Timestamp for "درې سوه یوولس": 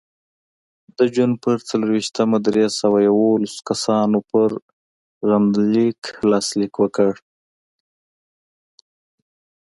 2.47-3.53